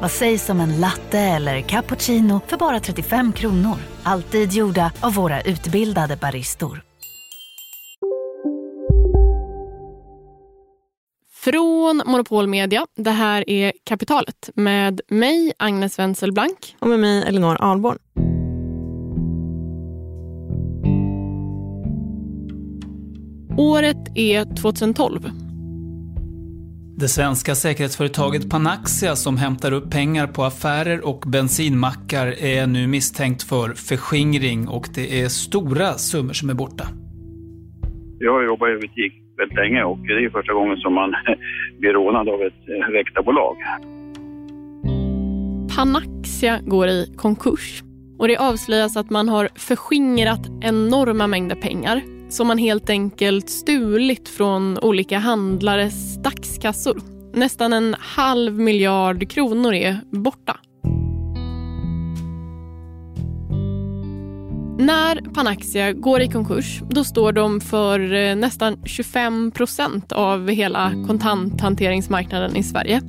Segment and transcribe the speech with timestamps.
[0.00, 3.76] Vad sägs om en latte eller cappuccino för bara 35 kronor?
[4.02, 6.82] Alltid gjorda av våra utbildade baristor.
[11.32, 16.76] Från Monopol Media, det här är Kapitalet med mig, Agnes Wenzelblank.
[16.78, 17.98] Och med mig, Elinor Ahlborn.
[23.58, 25.43] Året är 2012.
[26.96, 33.42] Det svenska säkerhetsföretaget Panaxia som hämtar upp pengar på affärer och bensinmackar är nu misstänkt
[33.42, 36.84] för förskingring och det är stora summor som är borta.
[38.18, 41.14] Jag har jobbat i butik väldigt länge och det är första gången som man
[41.78, 43.56] blir rånad av ett eh, väktarbolag.
[45.76, 47.82] Panaxia går i konkurs
[48.18, 54.28] och det avslöjas att man har förskingrat enorma mängder pengar som man helt enkelt stulit
[54.28, 57.00] från olika handlares dagskassor.
[57.34, 60.56] Nästan en halv miljard kronor är borta.
[64.78, 70.92] När Panaxia går i konkurs då står de för eh, nästan 25 procent av hela
[71.06, 73.00] kontanthanteringsmarknaden i Sverige.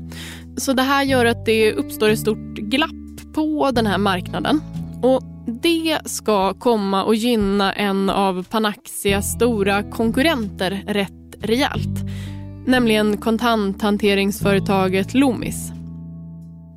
[0.58, 4.62] Så det här gör att det uppstår ett stort glapp på den här marknaden.
[5.04, 12.04] Och det ska komma och gynna en av Panaxias stora konkurrenter rätt rejält.
[12.68, 15.72] Nämligen kontanthanteringsföretaget Loomis.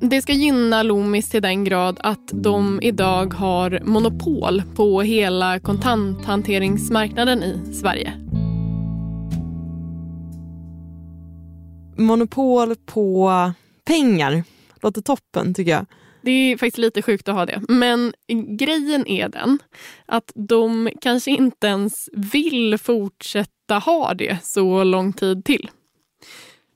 [0.01, 7.43] Det ska gynna Loomis till den grad att de idag har monopol på hela kontanthanteringsmarknaden
[7.43, 8.13] i Sverige.
[11.97, 13.31] Monopol på
[13.87, 14.43] pengar.
[14.81, 15.85] Låter toppen tycker jag.
[16.29, 17.61] Det är faktiskt lite sjukt att ha det.
[17.67, 18.13] Men
[18.57, 19.59] grejen är den
[20.05, 25.69] att de kanske inte ens vill fortsätta ha det så lång tid till.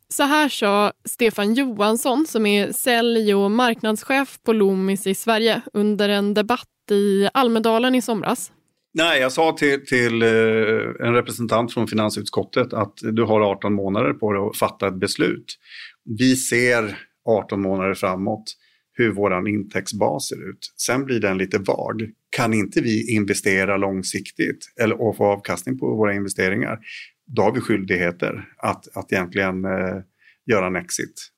[0.10, 6.10] Så här sa Stefan Johansson som är sälj och marknadschef på Loomis i Sverige under
[6.10, 8.52] en debatt i Almedalen i somras.
[8.94, 14.14] Nej, jag sa till, till eh, en representant från finansutskottet att du har 18 månader
[14.14, 15.46] på dig att fatta ett beslut.
[16.20, 18.56] Vi ser 18 månader framåt
[18.94, 20.74] hur vår intäktsbas ser ut.
[20.78, 22.10] Sen blir den lite vag.
[22.30, 26.80] Kan inte vi investera långsiktigt eller, och få avkastning på våra investeringar,
[27.28, 30.02] då har vi skyldigheter att, att egentligen eh,
[30.46, 31.30] göra en exit.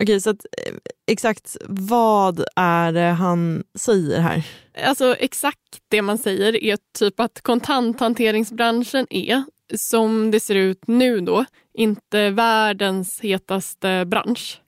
[0.00, 0.74] Okej, så att, eh,
[1.06, 4.46] exakt vad är det han säger här?
[4.84, 5.58] Alltså exakt
[5.88, 9.44] det man säger är typ att kontanthanteringsbranschen är,
[9.74, 11.44] som det ser ut nu då,
[11.74, 14.60] inte världens hetaste bransch.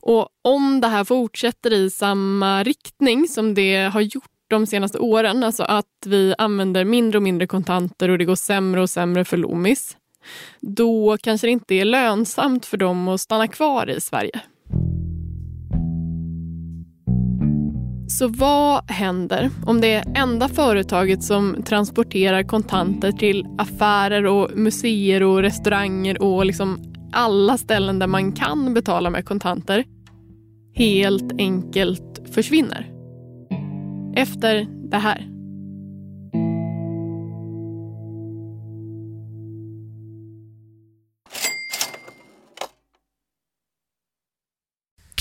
[0.00, 5.44] Och om det här fortsätter i samma riktning som det har gjort de senaste åren,
[5.44, 9.36] alltså att vi använder mindre och mindre kontanter och det går sämre och sämre för
[9.36, 9.96] Loomis,
[10.60, 14.40] då kanske det inte är lönsamt för dem att stanna kvar i Sverige.
[18.08, 25.42] Så vad händer om det enda företaget som transporterar kontanter till affärer och museer och
[25.42, 29.84] restauranger och liksom alla ställen där man kan betala med kontanter
[30.74, 32.92] helt enkelt försvinner.
[34.16, 35.35] Efter det här.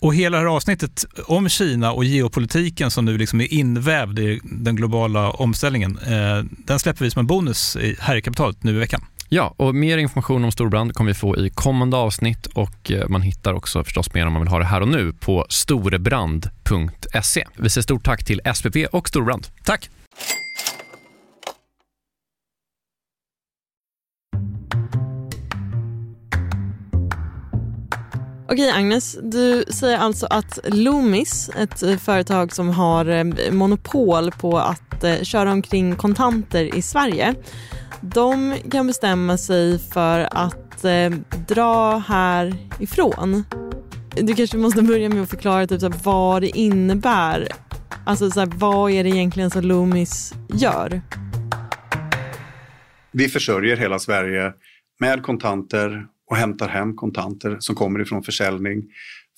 [0.00, 4.40] Och hela det här avsnittet om Kina och geopolitiken som nu liksom är invävd i
[4.44, 8.78] den globala omställningen, eh, den släpper vi som en bonus här i kapitalet nu i
[8.78, 9.04] veckan.
[9.28, 13.22] Ja, och mer information om Storbrand kommer vi få i kommande avsnitt och eh, man
[13.22, 17.46] hittar också förstås mer om man vill ha det här och nu på storebrand.se.
[17.56, 19.46] Vi säger stort tack till SPP och Storbrand.
[19.64, 19.90] Tack!
[28.50, 34.58] Okej Agnes, du säger alltså att Loomis, ett eh, företag som har eh, monopol på
[34.58, 37.34] att eh, köra omkring kontanter i Sverige,
[38.00, 41.10] de kan bestämma sig för att eh,
[41.48, 43.44] dra härifrån.
[44.14, 47.48] Du kanske måste börja med att förklara typ, så här, vad det innebär.
[48.04, 51.00] Alltså så här, vad är det egentligen som Loomis gör?
[53.12, 54.52] Vi försörjer hela Sverige
[55.00, 58.84] med kontanter och hämtar hem kontanter som kommer ifrån försäljning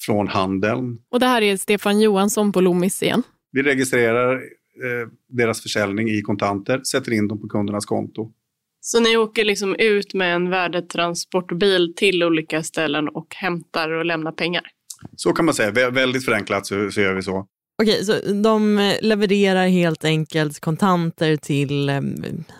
[0.01, 0.99] från handeln.
[1.11, 3.23] Och det här är Stefan Johansson på Loomis igen.
[3.53, 8.33] Vi registrerar eh, deras försäljning i kontanter, sätter in dem på kundernas konto.
[8.81, 14.33] Så ni åker liksom ut med en värdetransportbil till olika ställen och hämtar och lämnar
[14.33, 14.63] pengar?
[15.17, 15.71] Så kan man säga.
[15.71, 17.47] Vä väldigt förenklat så, så gör vi så.
[17.81, 18.13] Okej, så
[18.43, 22.01] de levererar helt enkelt kontanter till eh,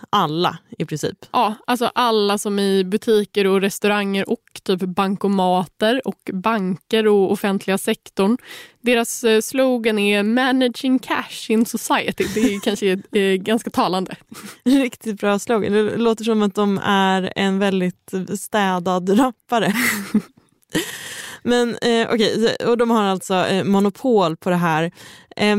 [0.09, 1.25] alla i princip?
[1.31, 7.77] Ja, alltså alla som i butiker och restauranger och typ bankomater och banker och offentliga
[7.77, 8.37] sektorn.
[8.81, 12.23] Deras eh, slogan är “Managing cash in society”.
[12.33, 14.15] Det är kanske är ganska talande.
[14.63, 15.73] Riktigt bra slogan.
[15.73, 19.73] Det låter som att de är en väldigt städad rappare.
[21.43, 24.91] Men eh, okej, okay, och de har alltså eh, monopol på det här.
[25.35, 25.57] Eh,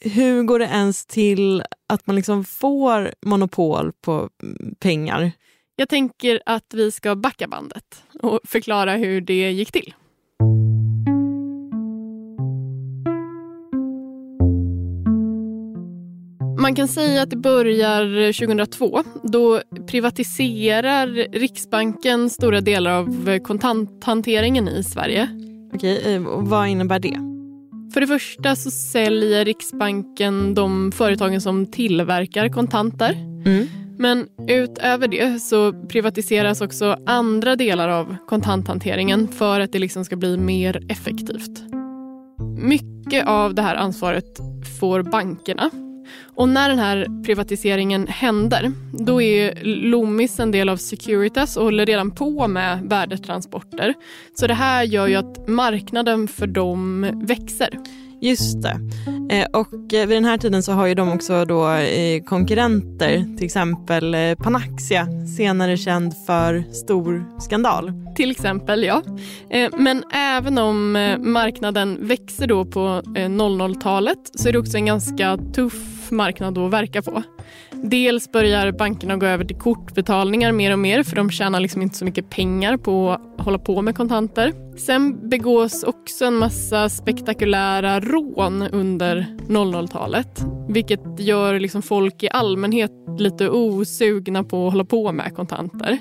[0.00, 5.32] hur går det ens till att man liksom får monopol på mm, pengar?
[5.76, 9.94] Jag tänker att vi ska backa bandet och förklara hur det gick till.
[16.72, 19.02] Man kan säga att det börjar 2002.
[19.22, 25.28] Då privatiserar Riksbanken stora delar av kontanthanteringen i Sverige.
[25.74, 27.18] Okej, eh, vad innebär det?
[27.94, 33.12] För det första så säljer Riksbanken de företagen som tillverkar kontanter.
[33.46, 33.66] Mm.
[33.98, 40.16] Men utöver det så privatiseras också andra delar av kontanthanteringen för att det liksom ska
[40.16, 41.62] bli mer effektivt.
[42.58, 44.38] Mycket av det här ansvaret
[44.80, 45.70] får bankerna
[46.34, 51.86] och när den här privatiseringen händer, då är Loomis en del av Securitas och håller
[51.86, 53.94] redan på med värdetransporter.
[54.34, 57.78] Så det här gör ju att marknaden för dem växer.
[58.22, 58.80] Just det.
[59.30, 63.36] Eh, och eh, vid den här tiden så har ju de också då eh, konkurrenter,
[63.36, 65.06] till exempel Panaxia,
[65.36, 67.92] senare känd för stor skandal.
[68.16, 69.02] Till exempel, ja.
[69.72, 76.01] Men även om marknaden växer då på 00-talet så är det också en ganska tuff
[76.12, 77.22] marknad att verka på.
[77.72, 81.96] Dels börjar bankerna gå över till kortbetalningar mer och mer för de tjänar liksom inte
[81.96, 84.52] så mycket pengar på att hålla på med kontanter.
[84.78, 92.90] Sen begås också en massa spektakulära rån under 00-talet vilket gör liksom folk i allmänhet
[93.18, 95.98] lite osugna på att hålla på med kontanter.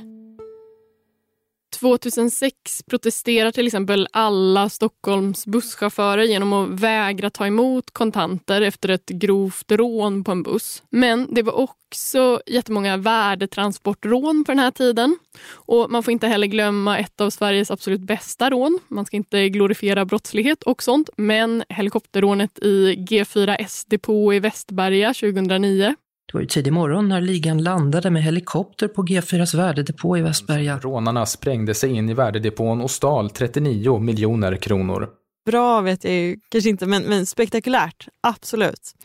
[1.72, 9.10] 2006 protesterar till exempel alla Stockholms busschaufförer genom att vägra ta emot kontanter efter ett
[9.10, 10.84] grovt rån på en buss.
[10.90, 15.18] Men det var också jättemånga värdetransportrån på den här tiden.
[15.54, 18.80] Och Man får inte heller glömma ett av Sveriges absolut bästa rån.
[18.88, 25.96] Man ska inte glorifiera brottslighet och sånt, men helikopterrånet i G4S depå i Västberga 2009
[26.25, 30.80] det var ju tidig morgon när ligan landade med helikopter på G4s värdedepå i Västberga.
[30.80, 35.10] Rånarna sprängde sig in i värdedepån och stal 39 miljoner kronor.
[35.46, 38.96] Bra vet jag ju kanske inte, men, men spektakulärt, absolut.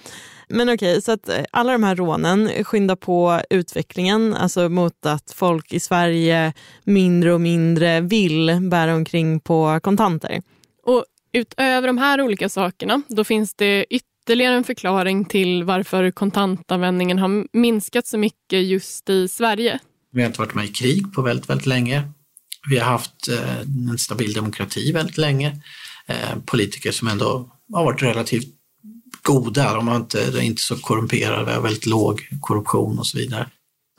[0.48, 5.06] Men okej, okay, så att eh, alla de här rånen skyndar på utvecklingen, alltså mot
[5.06, 6.52] att folk i Sverige
[6.84, 10.42] mindre och mindre vill bära omkring på kontanter.
[10.82, 16.10] Och utöver de här olika sakerna, då finns det ytterligare ytterligare en förklaring till varför
[16.10, 19.78] kontantanvändningen har minskat så mycket just i Sverige.
[20.12, 22.02] Vi har inte varit med i krig på väldigt, väldigt länge.
[22.70, 25.60] Vi har haft eh, en stabil demokrati väldigt länge.
[26.06, 28.48] Eh, politiker som ändå har varit relativt
[29.22, 33.06] goda, de har inte, de är inte så korrumperade, vi har väldigt låg korruption och
[33.06, 33.50] så vidare.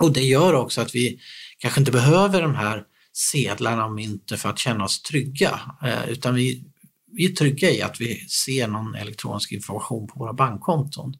[0.01, 1.19] Och det gör också att vi
[1.57, 6.35] kanske inte behöver de här sedlarna och mynten för att känna oss trygga, eh, utan
[6.35, 6.63] vi
[7.11, 11.13] vi är trygga i att vi ser någon elektronisk information på våra bankkonton.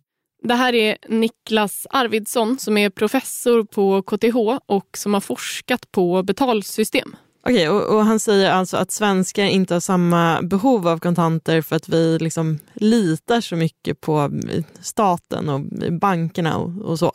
[0.43, 6.23] Det här är Niklas Arvidsson som är professor på KTH och som har forskat på
[6.23, 7.15] betalsystem.
[7.43, 11.75] Okej, och, och, han säger alltså att svenskar inte har samma behov av kontanter för
[11.75, 14.31] att vi liksom litar så mycket på
[14.81, 17.11] staten och bankerna och, och så.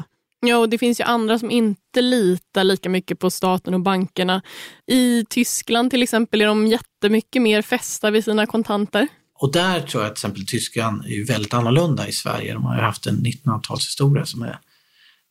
[0.47, 4.43] Ja, och det finns ju andra som inte litar lika mycket på staten och bankerna.
[4.87, 9.09] I Tyskland till exempel är de jättemycket mer fästa vid sina kontanter.
[9.35, 12.53] Och där tror jag till exempel Tyskland är väldigt annorlunda i Sverige.
[12.53, 14.59] De har ju haft en 1900-talshistoria som är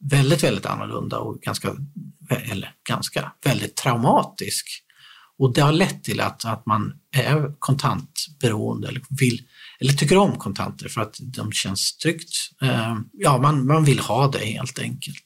[0.10, 1.76] väldigt, väldigt annorlunda och ganska,
[2.30, 4.68] eller ganska, väldigt traumatisk.
[5.38, 9.42] Och det har lett till att, att man är kontantberoende eller, vill,
[9.82, 12.30] eller tycker om kontanter för att de känns tryggt.
[12.62, 15.24] Eh, ja, man, man vill ha det helt enkelt.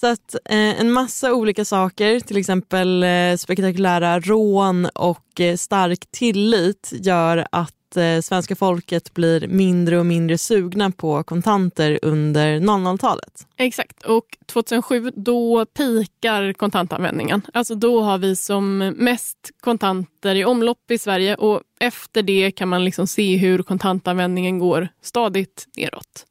[0.00, 6.10] Så att eh, en massa olika saker, till exempel eh, spektakulära rån och eh, stark
[6.10, 13.46] tillit gör att eh, svenska folket blir mindre och mindre sugna på kontanter under 00-talet.
[13.56, 17.42] Exakt, och 2007 då pikar kontantanvändningen.
[17.54, 22.68] Alltså då har vi som mest kontanter i omlopp i Sverige och efter det kan
[22.68, 26.26] man liksom se hur kontantanvändningen går stadigt neråt.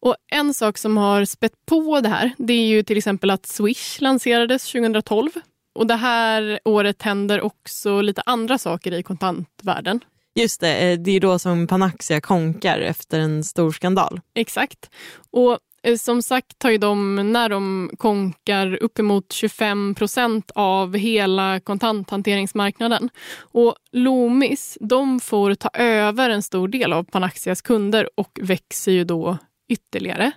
[0.00, 3.46] Och En sak som har spett på det här det är ju till exempel att
[3.46, 5.30] Swish lanserades 2012.
[5.74, 10.00] Och Det här året händer också lite andra saker i kontantvärlden.
[10.34, 14.20] Just det, eh, det är då som Panaxia konkar efter en stor skandal.
[14.34, 14.90] Exakt.
[15.30, 21.60] Och eh, som sagt har ju de, när de konkar, uppemot 25 procent av hela
[21.60, 23.10] kontanthanteringsmarknaden.
[23.38, 29.04] Och Loomis, de får ta över en stor del av Panaxias kunder och växer ju
[29.04, 30.32] då ytterligare.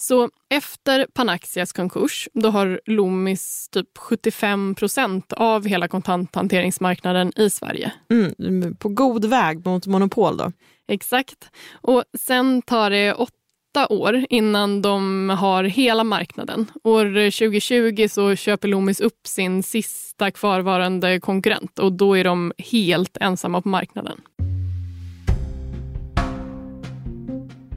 [0.00, 7.92] Så efter Panaxias konkurs då har Loomis typ 75 procent av hela kontanthanteringsmarknaden i Sverige.
[8.10, 10.52] Mm, på god väg mot monopol då?
[10.88, 11.50] Exakt.
[11.72, 16.66] Och sen tar det åtta år innan de har hela marknaden.
[16.84, 23.16] År 2020 så köper Loomis upp sin sista kvarvarande konkurrent och då är de helt
[23.20, 24.20] ensamma på marknaden.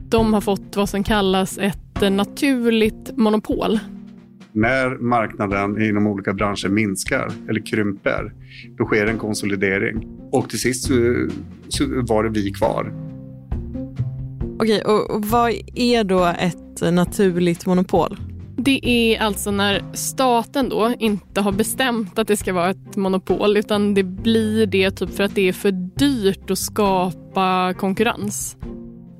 [0.08, 3.78] De har fått vad som kallas ett naturligt monopol.
[4.52, 8.32] När marknaden inom olika branscher minskar eller krymper,
[8.78, 10.08] då sker en konsolidering.
[10.32, 10.94] Och till sist så,
[11.68, 12.92] så var det vi kvar.
[14.58, 18.16] Okej, och vad är då ett naturligt monopol?
[18.56, 23.56] Det är alltså när staten då inte har bestämt att det ska vara ett monopol
[23.56, 28.56] utan det blir det typ för att det är för dyrt att skapa konkurrens.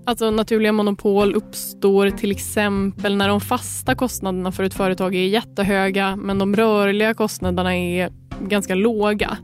[0.06, 6.16] Alltså naturliga monopol uppstår till exempel när de fasta kostnaderna för ett företag är jättehöga
[6.16, 9.38] men de rörliga kostnaderna är ganska låga.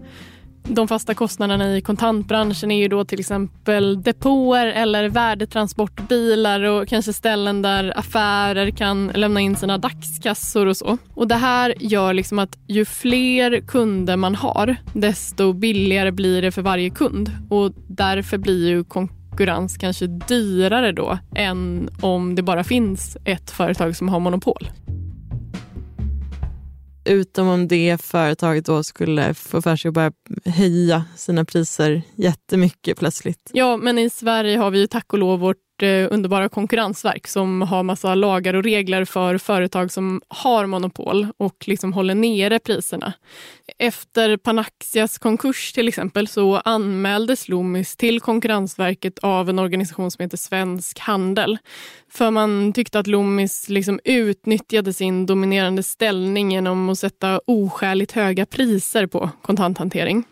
[0.62, 7.12] De fasta kostnaderna i kontantbranschen är ju då till exempel depåer eller värdetransportbilar och kanske
[7.12, 10.98] ställen där affärer kan lämna in sina dagskassor och så.
[11.14, 16.52] Och Det här gör liksom att ju fler kunder man har desto billigare blir det
[16.52, 22.42] för varje kund och därför blir ju konkurrensen konkurrens kanske dyrare då än om det
[22.42, 24.70] bara finns ett företag som har monopol.
[27.04, 30.12] Utom om det företaget då skulle få för sig att börja
[30.44, 33.50] höja sina priser jättemycket plötsligt.
[33.52, 37.62] Ja, men i Sverige har vi ju tack och lov vårt Eh, underbara konkurrensverk som
[37.62, 43.12] har massa lagar och regler för företag som har monopol och liksom håller nere priserna.
[43.78, 50.36] Efter Panaxias konkurs till exempel så anmäldes Loomis till Konkurrensverket av en organisation som heter
[50.36, 51.58] Svensk Handel.
[52.12, 58.46] För man tyckte att Loomis liksom utnyttjade sin dominerande ställning genom att sätta oskäligt höga
[58.46, 60.24] priser på kontanthantering.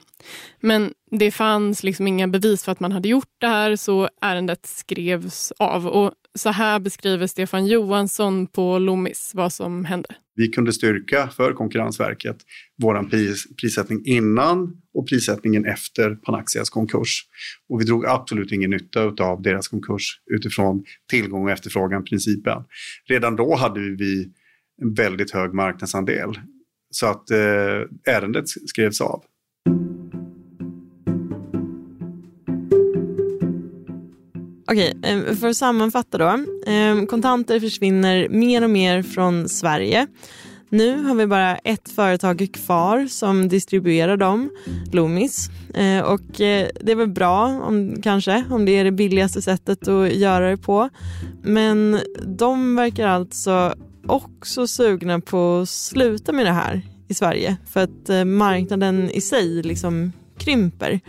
[0.60, 4.66] Men det fanns liksom inga bevis för att man hade gjort det här så ärendet
[4.66, 5.86] skrevs av.
[5.86, 10.08] Och så här beskriver Stefan Johansson på Loomis vad som hände.
[10.34, 12.36] Vi kunde styrka för Konkurrensverket
[12.82, 17.24] vår pris, prissättning innan och prissättningen efter Panaxias konkurs.
[17.68, 22.64] Och vi drog absolut ingen nytta av deras konkurs utifrån tillgång och efterfrågan-principen.
[23.08, 24.32] Redan då hade vi
[24.82, 26.38] en väldigt hög marknadsandel.
[26.90, 29.24] Så att eh, ärendet skrevs av.
[34.70, 36.44] Okej, eh, för att sammanfatta då.
[36.72, 40.06] Eh, kontanter försvinner mer och mer från Sverige.
[40.68, 44.50] Nu har vi bara ett företag kvar som distribuerar dem,
[44.92, 45.50] Loomis.
[45.74, 50.12] Eh, och det är väl bra, om, kanske, om det är det billigaste sättet att
[50.12, 50.88] göra det på.
[51.42, 53.74] Men de verkar alltså
[54.06, 59.62] också sugna på att sluta med det här i Sverige för att marknaden i sig
[59.62, 61.00] liksom krymper.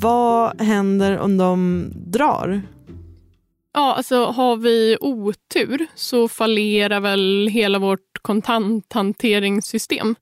[0.00, 2.62] Vad händer om de drar?
[3.74, 10.14] Ja, alltså har vi otur så fallerar väl hela vårt kontanthanteringssystem.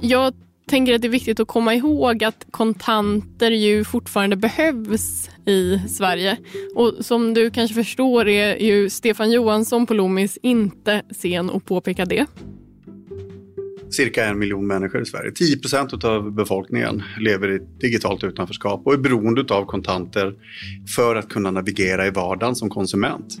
[0.00, 0.34] Jag
[0.68, 6.36] tänker att det är viktigt att komma ihåg att kontanter ju fortfarande behövs i Sverige.
[6.74, 12.04] Och som du kanske förstår är ju Stefan Johansson på Loomis inte sen att påpeka
[12.04, 12.26] det.
[13.92, 15.32] Cirka en miljon människor i Sverige.
[15.32, 20.34] 10 procent av befolkningen lever i digitalt utanförskap och är beroende av kontanter
[20.96, 23.38] för att kunna navigera i vardagen som konsument.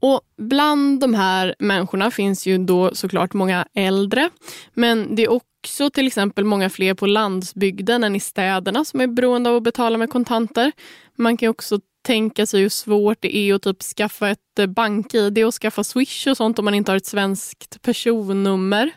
[0.00, 4.30] Och bland de här människorna finns ju då såklart många äldre.
[4.74, 9.06] Men det är också till exempel många fler på landsbygden än i städerna som är
[9.06, 10.72] beroende av att betala med kontanter.
[11.16, 15.54] Man kan också tänka sig hur svårt det är att typ skaffa ett bank-id och
[15.54, 18.90] skaffa Swish och sånt om man inte har ett svenskt personnummer.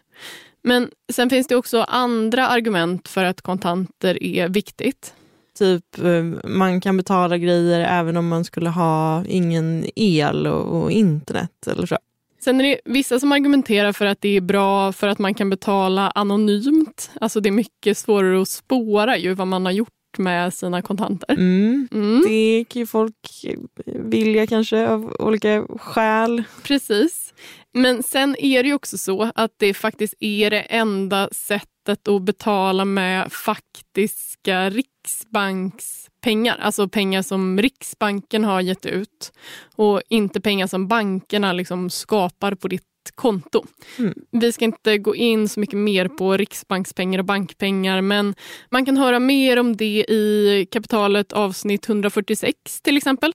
[0.64, 5.14] Men sen finns det också andra argument för att kontanter är viktigt.
[5.60, 10.92] Typ eh, man kan betala grejer även om man skulle ha ingen el och, och
[10.92, 11.98] internet eller så.
[12.40, 15.50] Sen är det vissa som argumenterar för att det är bra för att man kan
[15.50, 17.12] betala anonymt.
[17.22, 21.34] Alltså det är mycket svårare att spåra ju vad man har gjort med sina kontanter.
[21.34, 21.88] Mm.
[21.92, 22.24] Mm.
[22.28, 23.46] Det kan ju folk
[23.86, 26.44] vilja kanske av olika skäl.
[26.64, 27.34] Precis.
[27.74, 32.22] Men sen är det ju också så att det faktiskt är det enda sättet att
[32.22, 36.58] betala med faktiska riksbankspengar.
[36.62, 39.32] Alltså pengar som Riksbanken har gett ut
[39.76, 42.84] och inte pengar som bankerna liksom skapar på ditt
[43.16, 43.66] konto.
[43.98, 44.14] Mm.
[44.32, 48.36] Vi ska inte gå in så mycket mer på riksbankspengar och bankpengar men
[48.70, 53.34] man kan höra mer om det i kapitalet avsnitt 146 till exempel.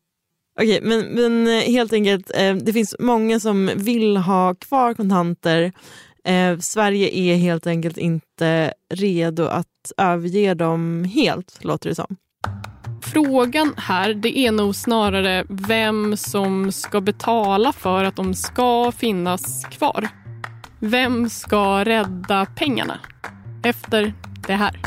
[0.61, 5.73] Okej, men, men eh, helt enkelt, eh, det finns många som vill ha kvar kontanter.
[6.25, 12.17] Eh, Sverige är helt enkelt inte redo att överge dem helt, låter det som.
[13.03, 19.65] Frågan här det är nog snarare vem som ska betala för att de ska finnas
[19.65, 20.09] kvar.
[20.79, 23.01] Vem ska rädda pengarna
[23.63, 24.15] efter
[24.47, 24.81] det här?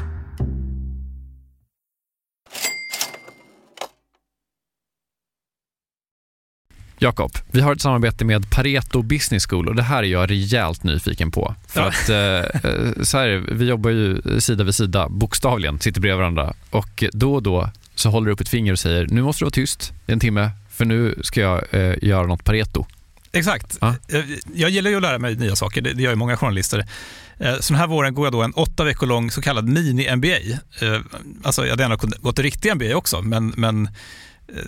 [6.97, 10.83] Jakob, vi har ett samarbete med Pareto Business School och det här är jag rejält
[10.83, 11.55] nyfiken på.
[11.67, 11.87] För ja.
[11.87, 16.53] att eh, eh, så här, vi jobbar ju sida vid sida, bokstavligen, sitter bredvid varandra
[16.69, 19.45] och då och då så håller du upp ett finger och säger nu måste du
[19.45, 22.85] vara tyst i en timme för nu ska jag eh, göra något Pareto.
[23.31, 23.77] Exakt.
[23.81, 23.95] Ja.
[24.53, 26.87] Jag, gillar ju att lära mig nya saker, det, gör ju många journalister.
[27.37, 30.59] Eh, så den här våren går jag då en åtta veckor lång så kallad mini-MBA.
[30.81, 31.01] Eh,
[31.43, 33.89] alltså jag hade gärna gått en riktig MBA också, men, men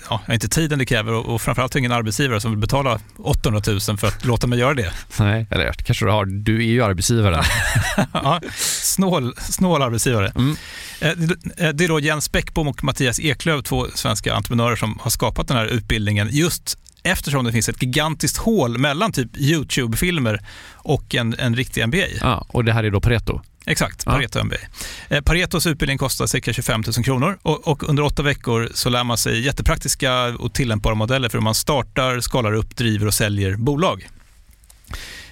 [0.09, 3.79] ja, inte tiden det kräver och, och framförallt ingen arbetsgivare som vill betala 800 000
[3.79, 4.93] för att låta mig göra det.
[5.19, 6.25] Nej, eller kanske du har.
[6.25, 7.43] Du är ju arbetsgivaren.
[8.13, 8.41] ja,
[8.81, 10.31] snål, snål arbetsgivare.
[10.35, 10.55] Mm.
[11.01, 15.11] Eh, eh, det är då Jens Bäckbom och Mattias Eklöf, två svenska entreprenörer som har
[15.11, 20.41] skapat den här utbildningen just eftersom det finns ett gigantiskt hål mellan typ YouTube-filmer
[20.73, 22.07] och en, en riktig MBA.
[22.21, 23.41] Ja, och det här är då Pareto?
[23.67, 24.43] Exakt, Pareto ja.
[24.43, 24.55] MBA.
[25.09, 29.03] Eh, Paretos utbildning kostar cirka 25 000 kronor och, och, under åtta veckor så lär
[29.03, 33.55] man sig jättepraktiska och tillämpbara modeller för hur man startar, skalar upp, driver och säljer
[33.55, 34.09] bolag.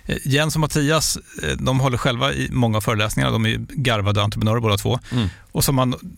[0.06, 3.32] Eh, Jens och Mattias eh, de håller själva i många föreläsningar.
[3.32, 5.00] De är garvade entreprenörer båda två.
[5.12, 5.30] Mm.
[5.52, 6.18] Och så man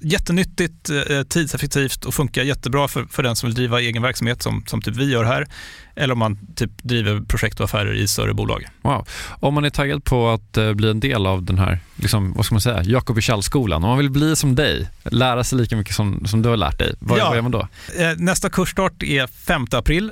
[0.00, 4.42] Jättenyttigt, eh, eh, tidseffektivt och funkar jättebra för, för den som vill driva egen verksamhet
[4.42, 5.46] som, som typ vi gör här.
[5.98, 8.64] Eller om man typ driver projekt och affärer i större bolag.
[8.82, 9.06] Wow.
[9.28, 12.44] Om man är taggad på att eh, bli en del av den här, liksom, vad
[12.44, 15.94] ska man säga, Jakob skolan om man vill bli som dig, lära sig lika mycket
[15.94, 17.26] som, som du har lärt dig, vad, ja.
[17.26, 17.68] vad gör man då?
[17.98, 20.10] Eh, nästa kursstart är 5 april,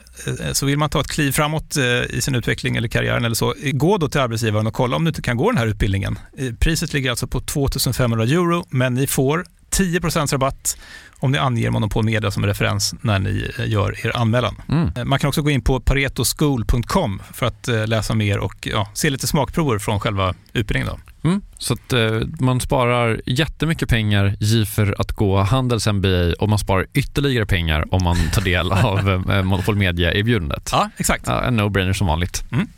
[0.53, 1.77] så vill man ta ett kliv framåt
[2.11, 5.09] i sin utveckling eller karriären eller så, gå då till arbetsgivaren och kolla om du
[5.09, 6.19] inte kan gå den här utbildningen.
[6.59, 9.45] Priset ligger alltså på 2500 euro, men ni får
[9.79, 10.79] 10% rabatt
[11.19, 14.55] om ni anger Monopol Media som referens när ni eh, gör er anmälan.
[14.69, 14.91] Mm.
[14.97, 18.89] Eh, man kan också gå in på paretoschool.com för att eh, läsa mer och ja,
[18.95, 21.01] se lite smakprover från själva utbildningen.
[21.25, 21.43] Mm.
[21.59, 26.59] Så att eh, man sparar jättemycket pengar i för att gå Handels MBA och man
[26.59, 30.69] sparar ytterligare pengar om man tar del av eh, Monopol Media-erbjudandet.
[30.73, 31.25] Ja, exakt.
[31.27, 32.45] Ja, en no-brainer som vanligt.
[32.53, 32.69] Mm.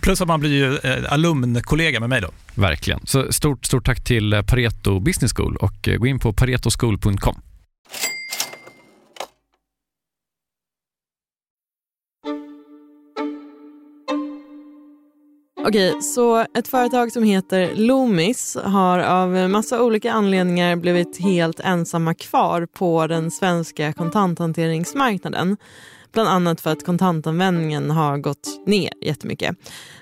[0.00, 2.30] Plus att man blir ju eh, alumnkollega med mig då.
[2.54, 3.00] Verkligen.
[3.04, 7.40] Så stort, stort tack till eh, Pareto Business School och eh, gå in på paretoschool.com.
[15.68, 22.14] Okej, så ett företag som heter Loomis har av massa olika anledningar blivit helt ensamma
[22.14, 25.56] kvar på den svenska kontanthanteringsmarknaden.
[26.12, 29.56] Bland annat för att kontantanvändningen har gått ner jättemycket.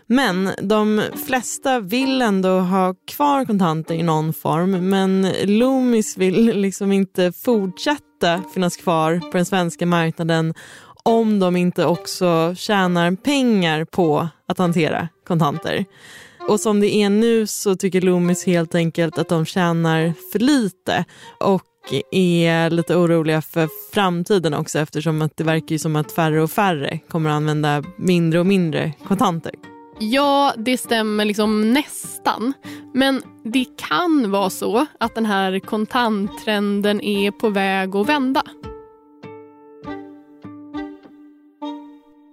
[0.06, 6.92] Men de flesta vill ändå ha kvar kontanter i någon form men Loomis vill liksom
[6.92, 10.54] inte fortsätta finnas kvar på den svenska marknaden
[11.02, 15.84] om de inte också tjänar pengar på att hantera kontanter.
[16.48, 21.04] Och som det är nu så tycker Loomis helt enkelt att de tjänar för lite
[21.40, 21.62] och
[22.10, 26.98] är lite oroliga för framtiden också eftersom att det verkar som att färre och färre
[27.08, 29.52] kommer att använda mindre och mindre kontanter.
[29.98, 32.52] Ja, det stämmer liksom nästan.
[32.94, 38.42] Men det kan vara så att den här kontanttrenden är på väg att vända.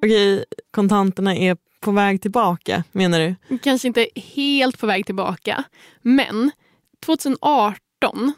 [0.06, 3.58] Okej, kontanterna är på väg tillbaka menar du?
[3.58, 5.64] Kanske inte helt på väg tillbaka,
[6.02, 6.52] men
[7.06, 7.76] 2018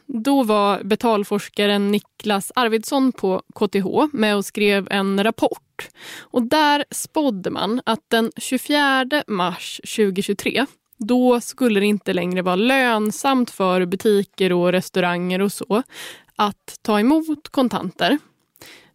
[0.07, 5.89] då var betalforskaren Niklas Arvidsson på KTH med och skrev en rapport.
[6.21, 10.65] Och där spådde man att den 24 mars 2023
[10.97, 15.83] då skulle det inte längre vara lönsamt för butiker och restauranger och så
[16.35, 18.17] att ta emot kontanter.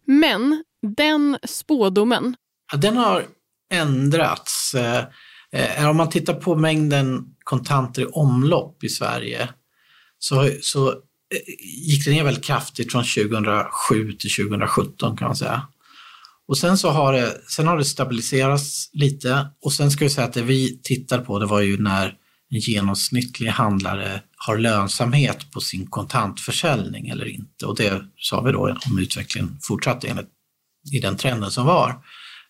[0.05, 2.35] Men den spådomen
[2.71, 3.25] Ja, den har
[3.73, 4.73] ändrats.
[4.73, 5.03] Eh,
[5.51, 9.49] eh om man tittar på mängden kontanter i omlopp i Sverige
[10.19, 10.95] så, så eh,
[11.87, 15.67] gick det ner väldigt kraftigt från 2007 till 2017 kan man säga.
[16.47, 20.27] Och sen så har det, sen har det stabiliserats lite och sen ska vi säga
[20.27, 22.15] att det vi tittar på det var ju när
[22.51, 27.65] en genomsnittlig handlare har lönsamhet på sin kontantförsäljning eller inte.
[27.65, 30.29] Och det sa vi då om utvecklingen fortsatte enligt
[30.93, 32.03] i den trenden som var.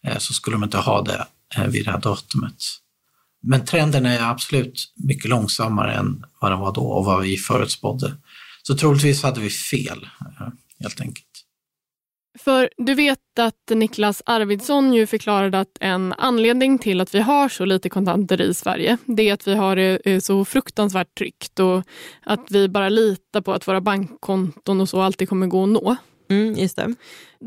[0.03, 2.63] Eh, så skulle de inte ha det eh, vid det här datumet.
[3.41, 8.13] Men trenden är absolut mycket långsammare än vad den var då och vad vi förutspådde.
[8.63, 10.47] Så troligtvis hade vi fel, eh,
[10.79, 11.25] helt enkelt.
[12.39, 17.49] För du vet att Niklas Arvidsson ju förklarade att en anledning till att vi har
[17.49, 21.83] så lite kontanter i Sverige, det är att vi har det så fruktansvärt tryggt och
[22.25, 25.95] att vi bara litar på att våra bankkonton och så alltid kommer gå att nå.
[26.29, 26.95] Mm, just det.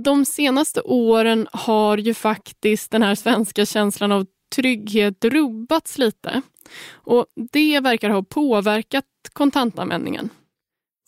[0.04, 6.42] De senaste åren har ju faktiskt den här svenska känslan av trygghet rubbats lite.
[6.92, 10.28] Och det verkar ha påverkat kontantanvändningen.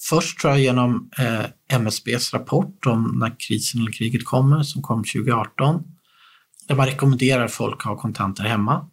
[0.09, 5.05] Först tror jag genom eh, MSBs rapport om när krisen eller kriget kommer, som kom
[5.05, 5.83] 2018.
[6.69, 8.91] Där man rekommenderar folk att ha kontanter hemma.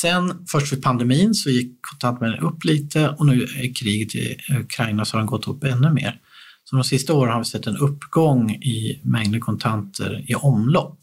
[0.00, 5.04] Sen först vid pandemin så gick kontantanvändningen upp lite och nu är kriget i Ukraina
[5.04, 6.20] så har den gått upp ännu mer.
[6.64, 10.98] Så de sista åren har vi sett en uppgång i mängden kontanter i omlopp.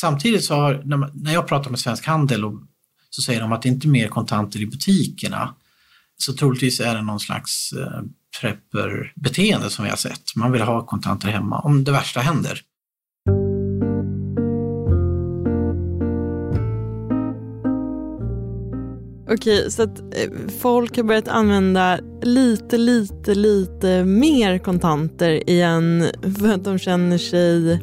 [0.00, 0.82] Samtidigt så har,
[1.14, 2.54] när jag pratar med Svensk Handel och,
[3.10, 5.54] så säger de att det inte är mer kontanter i butikerna.
[6.16, 8.02] Så troligtvis är det någon slags eh,
[8.40, 10.36] prepperbeteende som vi har sett.
[10.36, 12.60] Man vill ha kontanter hemma om det värsta händer.
[19.30, 20.30] Okej, så att eh,
[20.60, 26.06] folk har börjat använda lite, lite, lite mer kontanter igen
[26.38, 27.80] för att de känner sig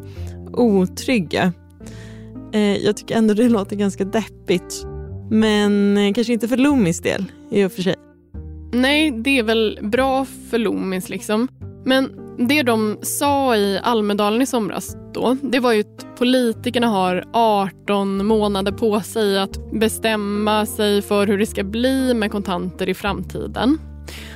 [0.54, 1.54] otrygga.
[2.56, 4.86] Eh, jag tycker ändå det låter ganska deppigt.
[5.32, 7.96] Men eh, kanske inte för Loomis del i och för sig.
[8.74, 11.48] Nej, det är väl bra för Loomis liksom.
[11.86, 17.24] Men det de sa i Almedalen i somras då, det var ju att politikerna har
[17.34, 22.94] 18 månader på sig att bestämma sig för hur det ska bli med kontanter i
[22.94, 23.78] framtiden.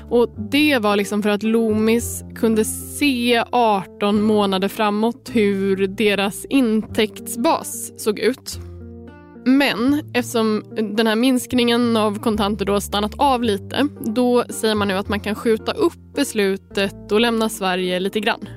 [0.10, 8.04] Och Det var liksom för att Loomis kunde se 18 månader framåt hur deras intäktsbas
[8.04, 8.60] såg ut.
[9.46, 10.64] Men eftersom
[10.96, 15.10] den här minskningen av kontanter då har stannat av lite, då säger man nu att
[15.10, 18.50] man kan skjuta upp beslutet och lämna Sverige lite grann.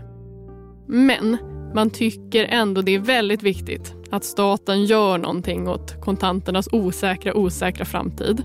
[0.88, 1.36] Men
[1.74, 7.84] man tycker ändå det är väldigt viktigt att staten gör någonting åt kontanternas osäkra, osäkra
[7.84, 8.42] framtid.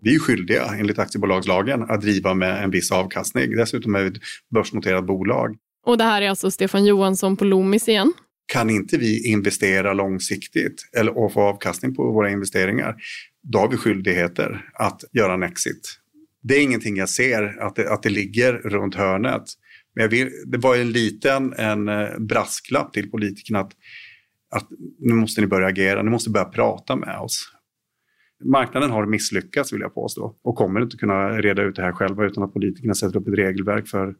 [0.00, 3.56] Vi är skyldiga enligt aktiebolagslagen att driva med en viss avkastning.
[3.56, 4.22] Dessutom är vi ett
[4.54, 5.56] börsnoterat bolag.
[5.86, 8.12] Och det här är alltså Stefan Johansson på Loomis igen.
[8.52, 12.94] Kan inte vi investera långsiktigt eller, och få avkastning på våra investeringar,
[13.42, 15.98] då har vi skyldigheter att göra en exit.
[16.42, 19.42] Det är ingenting jag ser att det, att det ligger runt hörnet.
[19.94, 23.72] Men vill, det var en liten en eh, brasklapp till politikerna att,
[24.50, 24.66] att
[24.98, 27.52] nu måste ni börja agera, ni måste börja prata med oss.
[28.44, 32.24] Marknaden har misslyckats vill jag påstå och kommer inte kunna reda ut det här själva
[32.24, 34.14] utan att politikerna sätter upp ett regelverk för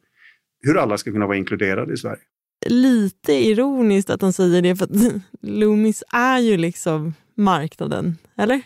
[0.61, 2.22] hur alla ska kunna vara inkluderade i Sverige.
[2.66, 8.62] lite ironiskt att de säger det för att Loomis är ju liksom marknaden, eller?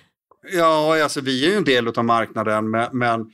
[0.53, 3.31] Ja, alltså vi är ju en del av marknaden men, men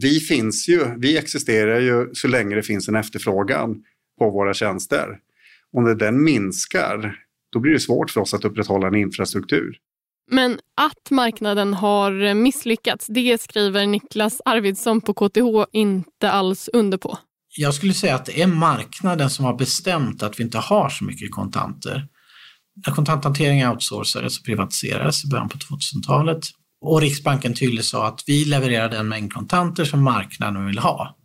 [0.00, 3.82] vi finns ju, vi existerar ju så länge det finns en efterfrågan
[4.18, 5.18] på våra tjänster.
[5.72, 7.16] Om den minskar,
[7.52, 9.78] då blir det svårt för oss att upprätthålla en infrastruktur.
[10.30, 17.18] Men att marknaden har misslyckats, det skriver Niklas Arvidsson på KTH inte alls under på.
[17.56, 21.04] Jag skulle säga att det är marknaden som har bestämt att vi inte har så
[21.04, 22.08] mycket kontanter.
[22.86, 26.40] När kontanthantering outsourcades och privatiserades i början på 2000-talet
[26.80, 31.16] och Riksbanken tydligt sa att vi levererar den mängd kontanter som marknaden vill ha.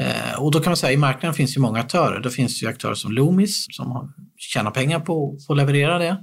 [0.00, 2.20] Eh, och då kan man säga att i marknaden finns ju många aktörer.
[2.20, 6.16] Då finns det ju aktörer som Loomis som tjänar pengar på, på att leverera det.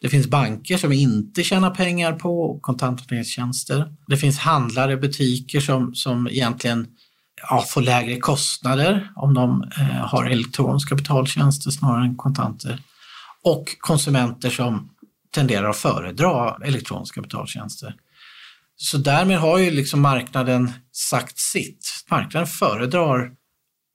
[0.00, 3.94] Det finns banker som inte tjänar pengar på kontanthanteringstjänster.
[4.06, 6.86] Det finns handlare, butiker som, som egentligen
[7.50, 12.82] ja, får lägre kostnader om de eh, har elektroniska betaltjänster snarare än kontanter.
[13.44, 14.90] Och konsumenter som
[15.34, 17.94] tenderar att föredra elektroniska betaltjänster.
[18.76, 22.04] Så därmed har ju liksom marknaden sagt sitt.
[22.10, 23.32] Marknaden föredrar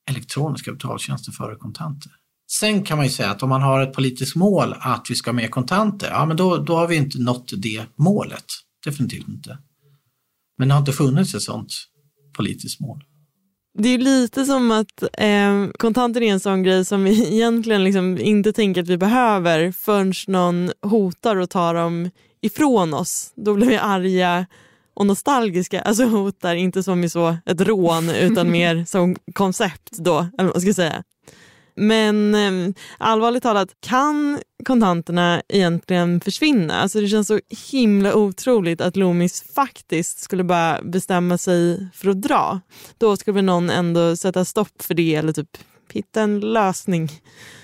[0.09, 2.11] elektroniska betaltjänster före kontanter.
[2.51, 5.29] Sen kan man ju säga att om man har ett politiskt mål att vi ska
[5.29, 8.45] ha mer kontanter, ja men då, då har vi inte nått det målet.
[8.85, 9.57] Definitivt inte.
[10.57, 11.73] Men det har inte funnits ett sådant
[12.37, 13.03] politiskt mål.
[13.77, 18.17] Det är lite som att eh, kontanter är en sån grej som vi egentligen liksom
[18.17, 22.09] inte tänker att vi behöver förrän någon hotar och tar dem
[22.41, 23.33] ifrån oss.
[23.35, 24.45] Då blir vi arga
[24.93, 25.81] och nostalgiska.
[25.81, 30.55] Alltså hotar inte som i så ett rån utan mer som koncept då, eller vad
[30.55, 31.03] man ska säga.
[31.79, 36.81] Men ehm, allvarligt talat, kan kontanterna egentligen försvinna?
[36.81, 37.39] Alltså det känns så
[37.71, 42.61] himla otroligt att Loomis faktiskt skulle bara bestämma sig för att dra.
[42.97, 45.57] Då skulle väl någon ändå sätta stopp för det eller typ
[45.93, 47.09] hitta en lösning.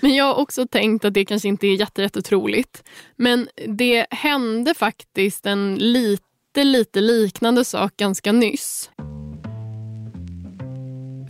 [0.00, 2.82] Men jag har också tänkt att det kanske inte är jättetroligt.
[3.16, 8.90] Men det hände faktiskt en lite, lite liknande sak ganska nyss.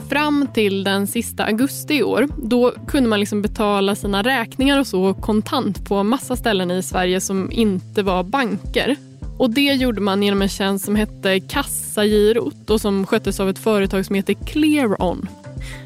[0.09, 4.87] Fram till den sista augusti i år då kunde man liksom betala sina räkningar och
[4.87, 8.97] så kontant på massa ställen i Sverige som inte var banker.
[9.38, 13.59] Och Det gjorde man genom en tjänst som hette Kassagirot och som sköttes av ett
[13.59, 15.29] företag som heter Clearon.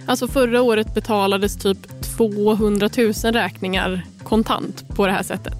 [0.06, 1.78] Alltså förra året betalades typ
[2.16, 5.56] 200 000 räkningar kontant på det här sättet.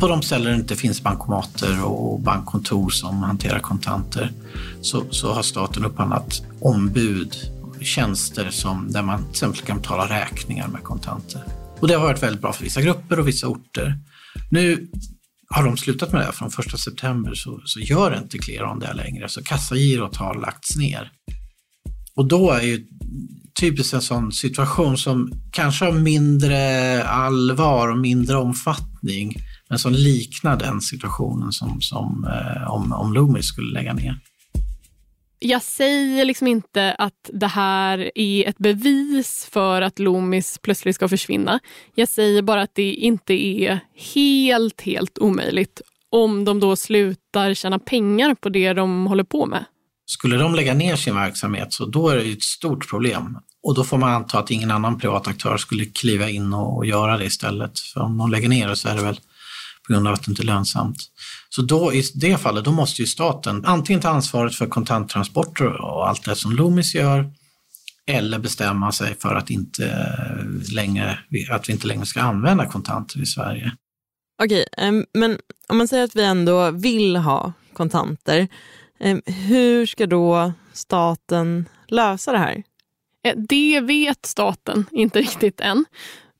[0.00, 4.32] På de ställen där det inte finns bankomater och bankkontor som hanterar kontanter
[4.80, 7.34] så, så har staten upphandlat ombud
[7.80, 11.42] tjänster som, där man till exempel kan betala räkningar med kontanter.
[11.80, 13.98] Och det har varit väldigt bra för vissa grupper och vissa orter.
[14.50, 14.88] Nu
[15.48, 16.32] har de slutat med det.
[16.32, 21.12] Från 1 september så, så gör inte Clearon det längre, så kassagirot har lagts ner.
[22.14, 22.86] Och då är ju
[23.60, 29.36] typiskt en sån situation som kanske har mindre allvar och mindre omfattning,
[29.68, 34.20] men som liknar den situationen som, som eh, om, om Loomis skulle lägga ner.
[35.40, 41.08] Jag säger liksom inte att det här är ett bevis för att Loomis plötsligt ska
[41.08, 41.60] försvinna.
[41.94, 43.80] Jag säger bara att det inte är
[44.14, 49.64] helt, helt omöjligt om de då slutar tjäna pengar på det de håller på med.
[50.06, 53.38] Skulle de lägga ner sin verksamhet så då är det ett stort problem.
[53.62, 57.18] Och då får man anta att ingen annan privat aktör skulle kliva in och göra
[57.18, 57.78] det istället.
[57.78, 59.20] För om de lägger ner det så är det väl
[59.88, 60.96] på grund av att det inte är lönsamt.
[61.48, 66.08] Så då, i det fallet då måste ju staten antingen ta ansvaret för kontanttransporter och
[66.08, 67.30] allt det som Loomis gör
[68.06, 70.16] eller bestämma sig för att, inte
[70.74, 71.18] längre,
[71.50, 73.72] att vi inte längre ska använda kontanter i Sverige.
[74.42, 78.48] Okej, ehm, men om man säger att vi ändå vill ha kontanter,
[79.00, 82.62] ehm, hur ska då staten lösa det här?
[83.24, 85.84] Eh, det vet staten inte riktigt än.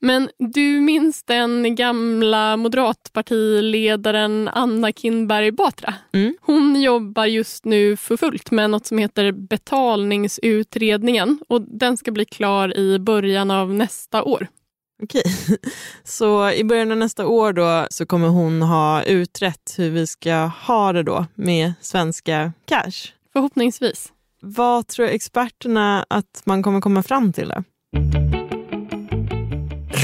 [0.01, 5.95] Men du minns den gamla moderatpartiledaren Anna Kinberg Batra?
[6.13, 6.37] Mm.
[6.41, 12.25] Hon jobbar just nu för fullt med något som heter betalningsutredningen och den ska bli
[12.25, 14.47] klar i början av nästa år.
[15.03, 15.23] Okej,
[16.05, 20.51] så i början av nästa år då så kommer hon ha utrett hur vi ska
[20.67, 23.13] ha det då med svenska cash?
[23.33, 24.13] Förhoppningsvis.
[24.41, 27.49] Vad tror experterna att man kommer komma fram till?
[27.49, 27.63] Då?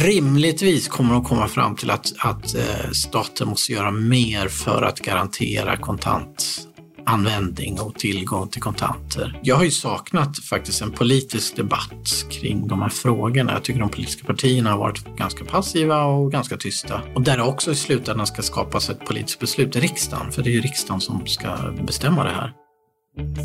[0.04, 5.00] Rimligtvis kommer de komma fram till att, att eh, staten måste göra mer för att
[5.00, 9.40] garantera kontantanvändning och tillgång till kontanter.
[9.42, 13.52] Jag har ju saknat faktiskt en politisk debatt kring de här frågorna.
[13.52, 17.00] Jag tycker de politiska partierna har varit ganska passiva och ganska tysta.
[17.14, 20.50] Och där det också i slutändan ska skapas ett politiskt beslut i riksdagen, för det
[20.50, 22.63] är ju riksdagen som ska bestämma det här.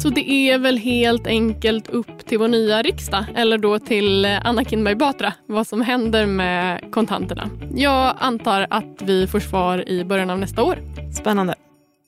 [0.01, 4.63] Så det är väl helt enkelt upp till vår nya riksdag, eller då till Anna
[4.63, 7.49] Kinberg Batra, vad som händer med kontanterna.
[7.75, 10.77] Jag antar att vi får svar i början av nästa år.
[11.13, 11.55] Spännande.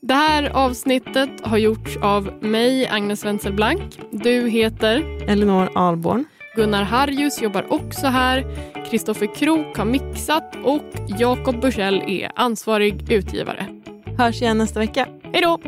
[0.01, 3.99] Det här avsnittet har gjorts av mig, Agnes Wenzel Blank.
[4.11, 5.27] Du heter?
[5.29, 6.25] Elinor Alborn.
[6.55, 8.45] Gunnar Harjus jobbar också här.
[8.89, 10.81] Kristoffer Krook har mixat och
[11.19, 13.65] Jakob Bursell är ansvarig utgivare.
[14.17, 15.07] Hörs igen nästa vecka.
[15.33, 15.59] Hej då!